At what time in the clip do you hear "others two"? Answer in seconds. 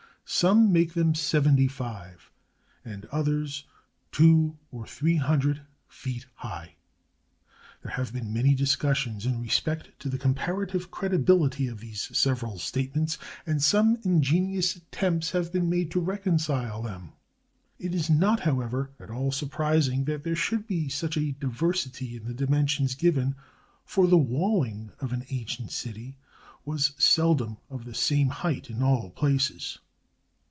3.07-4.57